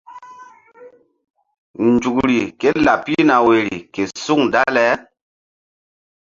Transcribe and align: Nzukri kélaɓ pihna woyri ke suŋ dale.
Nzukri 1.87 2.37
kélaɓ 2.59 2.99
pihna 3.05 3.35
woyri 3.45 3.77
ke 3.93 4.03
suŋ 4.23 4.41
dale. 4.53 4.85